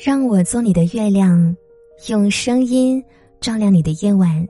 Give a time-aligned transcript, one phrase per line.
[0.00, 1.56] 让我做你的月亮，
[2.06, 3.02] 用声音
[3.40, 4.46] 照亮你的夜晚。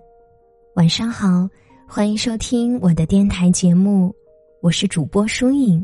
[0.74, 1.48] 晚上好，
[1.86, 4.14] 欢迎收听我的电台节目，
[4.60, 5.82] 我是主播舒影。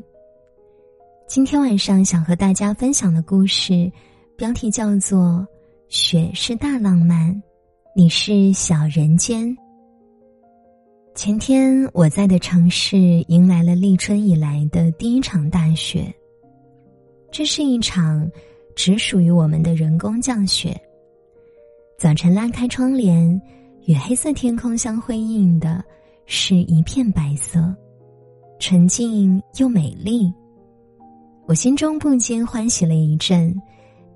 [1.26, 3.90] 今天晚上想和大家分享的故事，
[4.36, 5.18] 标题叫做
[5.88, 7.42] 《雪是大浪漫，
[7.96, 9.48] 你是小人间》。
[11.14, 16.14] 前天我在的城市迎来了立春以来的第一场大雪，
[17.32, 18.30] 这是一场。
[18.74, 20.78] 只属于我们的人工降雪。
[21.98, 23.40] 早晨拉开窗帘，
[23.86, 25.82] 与黑色天空相辉映的，
[26.26, 27.74] 是一片白色，
[28.58, 30.32] 纯净又美丽。
[31.46, 33.54] 我心中不禁欢喜了一阵，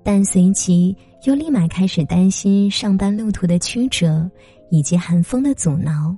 [0.03, 0.95] 但随即
[1.25, 4.29] 又立马开始担心上班路途的曲折
[4.71, 6.15] 以及寒风的阻挠。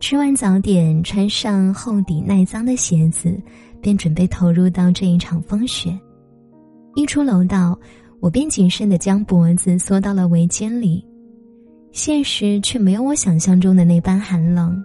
[0.00, 3.40] 吃完早点，穿上厚底耐脏的鞋子，
[3.80, 5.96] 便准备投入到这一场风雪。
[6.94, 7.78] 一出楼道，
[8.20, 11.04] 我便谨慎的将脖子缩到了围巾里。
[11.90, 14.82] 现实却没有我想象中的那般寒冷，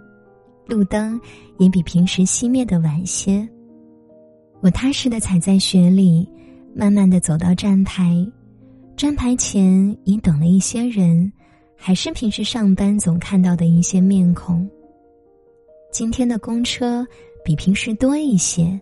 [0.66, 1.20] 路灯
[1.58, 3.46] 也比平时熄灭的晚些。
[4.60, 6.28] 我踏实的踩在雪里，
[6.74, 8.26] 慢慢的走到站台。
[8.96, 11.32] 站牌前已等了一些人，
[11.76, 14.68] 还是平时上班总看到的一些面孔。
[15.92, 17.06] 今天的公车
[17.44, 18.78] 比平时多一些，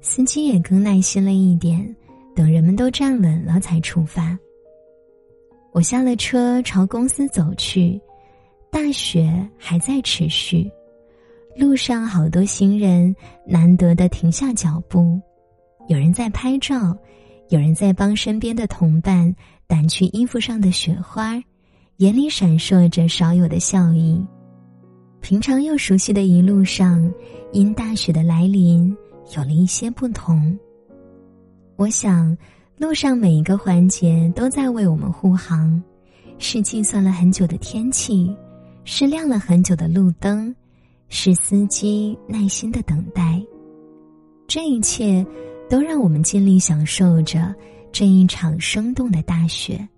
[0.00, 1.94] 司机也更耐心了一点。
[2.38, 4.38] 等人们都站稳了，才出发。
[5.72, 8.00] 我下了车，朝公司走去。
[8.70, 10.70] 大雪还在持续，
[11.56, 13.12] 路上好多行人
[13.44, 15.20] 难得的停下脚步，
[15.88, 16.96] 有人在拍照，
[17.48, 19.34] 有人在帮身边的同伴
[19.66, 21.42] 掸去衣服上的雪花，
[21.96, 24.24] 眼里闪烁着少有的笑意。
[25.20, 27.12] 平常又熟悉的一路上，
[27.50, 28.96] 因大雪的来临，
[29.36, 30.56] 有了一些不同。
[31.78, 32.36] 我想，
[32.76, 35.80] 路上每一个环节都在为我们护航，
[36.36, 38.36] 是计算了很久的天气，
[38.82, 40.52] 是亮了很久的路灯，
[41.08, 43.40] 是司机耐心的等待。
[44.48, 45.24] 这一切，
[45.70, 47.54] 都让我们尽力享受着
[47.92, 49.88] 这一场生动的大雪。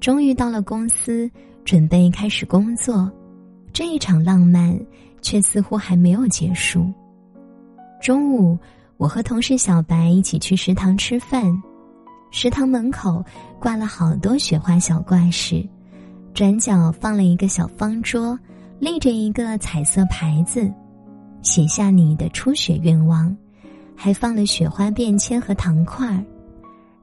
[0.00, 1.30] 终于到了公司，
[1.66, 3.12] 准备开始工作，
[3.74, 4.74] 这一场浪漫
[5.20, 6.90] 却似乎还没有结束。
[8.00, 8.58] 中午。
[8.96, 11.52] 我和同事小白一起去食堂吃饭，
[12.30, 13.24] 食堂门口
[13.58, 15.66] 挂了好多雪花小挂饰，
[16.32, 18.38] 转角放了一个小方桌，
[18.78, 20.72] 立着一个彩色牌子，
[21.42, 23.36] 写下你的初雪愿望，
[23.96, 26.24] 还放了雪花便签和糖块儿。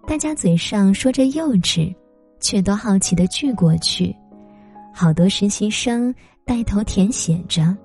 [0.08, 1.94] 大家嘴上说着幼稚，
[2.40, 4.16] 却都好奇的聚过去，
[4.94, 6.14] 好多实习生
[6.46, 7.76] 带头填写着，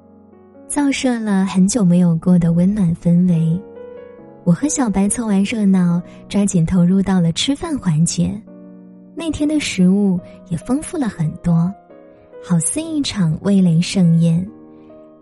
[0.66, 3.60] 造设了很久没有过的温暖氛围。
[4.46, 8.40] 我和小白凑完热闹，抓紧投入到了吃饭环节。
[9.12, 11.68] 那天的食物也丰富了很多，
[12.44, 14.48] 好似一场味蕾盛宴。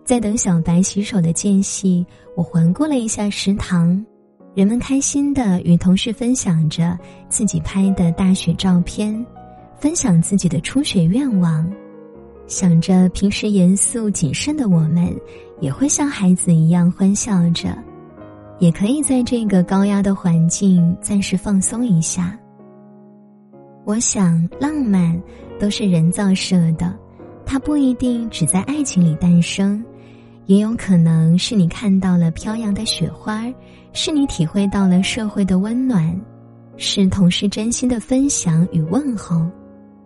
[0.03, 2.05] 在等小白洗手的间隙，
[2.37, 4.05] 我环顾了一下食堂，
[4.53, 6.95] 人们开心的与同事分享着
[7.27, 9.25] 自己拍的大雪照片，
[9.79, 11.67] 分享自己的初雪愿望，
[12.45, 15.11] 想着平时严肃谨慎的我们，
[15.61, 17.75] 也会像孩子一样欢笑着。
[18.59, 22.37] 也可以在这个高压的环境暂时放松一下。
[23.83, 25.21] 我想，浪漫
[25.59, 26.97] 都是人造设的，
[27.45, 29.83] 它不一定只在爱情里诞生，
[30.45, 33.45] 也有可能是你看到了飘扬的雪花，
[33.93, 36.19] 是你体会到了社会的温暖，
[36.77, 39.45] 是同事真心的分享与问候，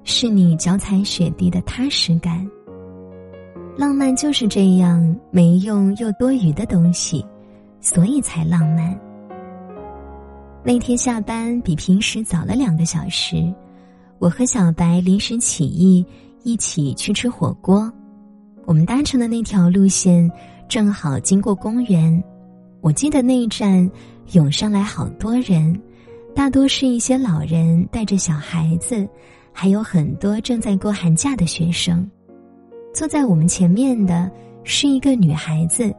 [0.03, 2.45] 是你脚踩雪地的踏实感。
[3.77, 7.25] 浪漫就是这样没用又多余的东西。
[7.89, 8.95] 所以才浪漫。
[10.63, 13.51] 那天下班比平时早了两个小时，
[14.19, 16.05] 我和小白临时起意
[16.43, 17.91] 一起去吃火锅。
[18.65, 20.29] 我们搭乘的那条路线
[20.67, 22.23] 正好经过公园，
[22.81, 23.89] 我记得那一站
[24.33, 25.75] 涌上来好多人，
[26.35, 29.09] 大多是一些老人带着小孩子，
[29.51, 32.07] 还有很多正在过寒假的学生。
[32.93, 34.29] 坐在我们前面的
[34.63, 35.91] 是一个女孩子。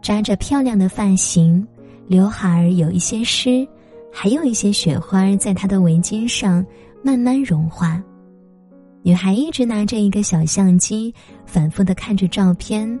[0.00, 1.66] 扎着漂亮的发型，
[2.06, 3.66] 刘海儿有一些湿，
[4.12, 6.64] 还有一些雪花在她的围巾上
[7.02, 8.02] 慢慢融化。
[9.02, 11.12] 女孩一直拿着一个小相机，
[11.44, 12.98] 反复的看着照片，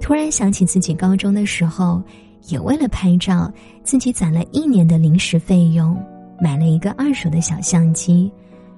[0.00, 2.02] 突然想起自己高中的时候，
[2.48, 3.52] 也为了拍照，
[3.84, 5.96] 自己攒了一年的临时费用，
[6.40, 8.30] 买了一个二手的小相机，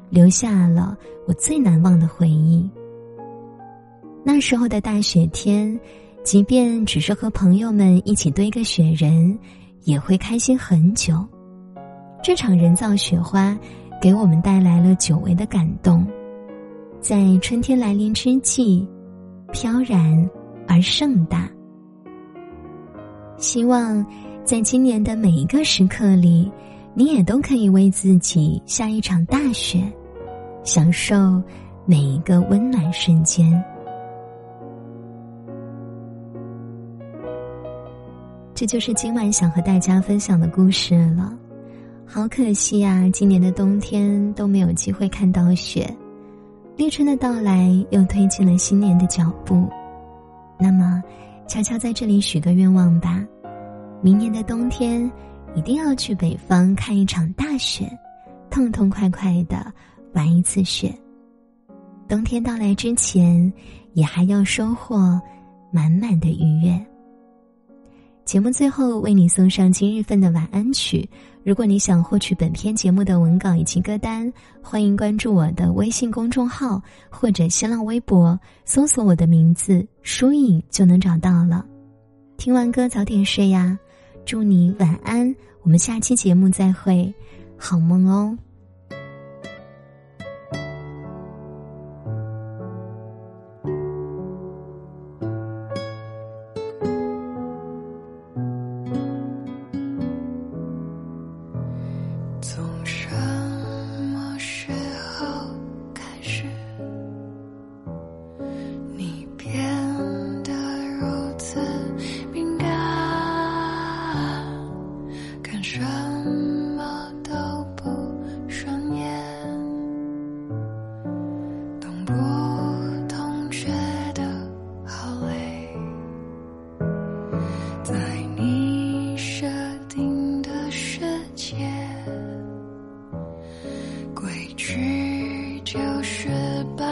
[0.08, 0.96] 留下了
[1.26, 2.68] 我最难忘的回忆。
[4.24, 5.78] 那时候的大雪天。
[6.22, 9.36] 即便只是和朋友们一起堆个雪人，
[9.84, 11.14] 也会开心很久。
[12.22, 13.58] 这场人造雪花
[14.00, 16.06] 给我们带来了久违的感动，
[17.00, 18.86] 在春天来临之际，
[19.50, 20.28] 飘然
[20.68, 21.48] 而盛大。
[23.38, 24.04] 希望
[24.44, 26.52] 在今年的每一个时刻里，
[26.92, 29.80] 你也都可以为自己下一场大雪，
[30.62, 31.42] 享受
[31.86, 33.64] 每一个温暖瞬间。
[38.60, 41.34] 这就是今晚想和大家分享的故事了。
[42.04, 45.90] 好可惜呀，今年的冬天都没有机会看到雪。
[46.76, 49.66] 立春的到来又推进了新年的脚步。
[50.58, 51.02] 那么，
[51.48, 53.24] 悄悄在这里许个愿望吧：
[54.02, 55.10] 明年的冬天
[55.54, 57.90] 一定要去北方看一场大雪，
[58.50, 59.72] 痛痛快快的
[60.12, 60.94] 玩一次雪。
[62.06, 63.50] 冬天到来之前，
[63.94, 65.18] 也还要收获
[65.72, 66.78] 满满的愉悦。
[68.30, 71.10] 节目最后为你送上今日份的晚安曲。
[71.42, 74.32] 如果你想获取本篇节目的文稿以及歌单，
[74.62, 81.66] 欢迎关注我的微信公众号或者新浪微博，搜索我的名字“疏影”就能找到了。
[82.36, 83.76] 听完歌早点睡呀，
[84.24, 85.34] 祝你晚安。
[85.62, 87.12] 我们下期节目再会，
[87.56, 88.38] 好梦哦。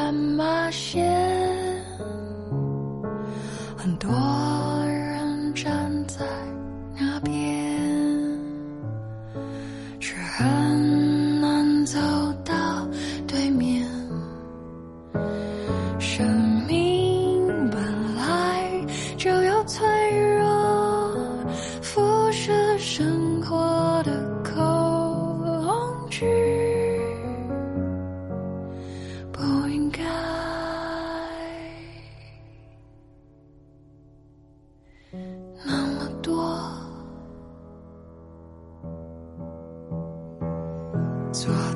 [0.09, 1.48] 斑马线。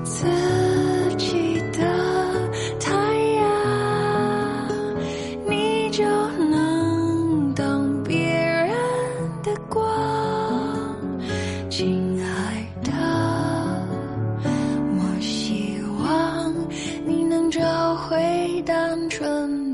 [0.04, 0.26] 自
[1.16, 1.78] 己的
[2.80, 2.92] 太
[3.36, 4.68] 阳，
[5.48, 6.04] 你就
[6.38, 8.70] 能当别人
[9.42, 9.82] 的光。
[11.70, 12.90] 亲爱的，
[14.44, 16.52] 我希望
[17.06, 19.71] 你能找回单纯。